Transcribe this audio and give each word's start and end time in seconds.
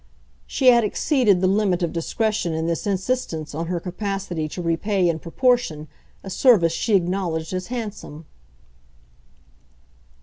She 0.47 0.69
had 0.69 0.83
exceeded 0.83 1.41
the 1.41 1.47
limit 1.47 1.83
of 1.83 1.93
discretion 1.93 2.53
in 2.55 2.65
this 2.65 2.87
insistence 2.87 3.53
on 3.53 3.67
her 3.67 3.79
capacity 3.79 4.47
to 4.49 4.59
repay 4.59 5.07
in 5.07 5.19
proportion 5.19 5.87
a 6.23 6.29
service 6.31 6.73
she 6.73 6.95
acknowledged 6.95 7.53
as 7.53 7.67
handsome. 7.67 8.25